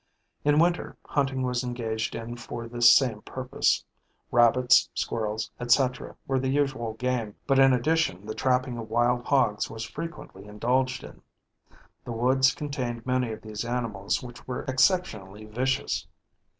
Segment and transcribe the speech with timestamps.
[0.43, 3.85] In winter hunting was engaged in for this same purpose.
[4.31, 9.69] Rabbits, squirrels, etc., were the usual game, but in addition the trapping of wild hogs
[9.69, 11.21] was frequently indulged in.
[12.03, 16.07] The woods contained many of these animals which were exceptionally vicious.